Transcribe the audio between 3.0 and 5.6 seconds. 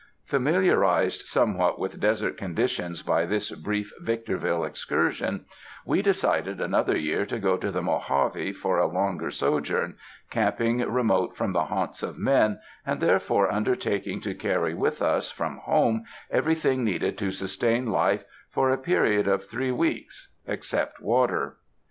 by this brief Victorville excursion,